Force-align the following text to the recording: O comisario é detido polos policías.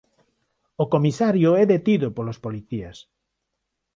O 0.83 0.85
comisario 0.93 1.49
é 1.61 1.63
detido 1.73 2.07
polos 2.15 2.41
policías. 2.45 2.97